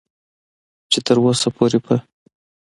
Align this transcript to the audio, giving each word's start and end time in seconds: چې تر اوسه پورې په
چې 0.91 0.99
تر 1.05 1.17
اوسه 1.23 1.49
پورې 1.55 1.79
په 1.85 1.95